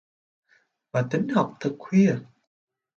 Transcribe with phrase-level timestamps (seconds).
[0.91, 2.15] và tính học thật khuya